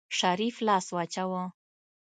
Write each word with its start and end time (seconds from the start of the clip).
شريف 0.19 0.55
لاس 0.67 0.85
واچوه. 0.95 1.41